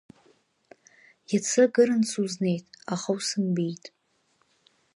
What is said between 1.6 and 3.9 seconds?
акырынтә сузнеит, аха усымбеит.